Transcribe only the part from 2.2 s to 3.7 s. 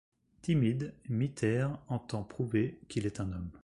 prouver qu'il est un homme.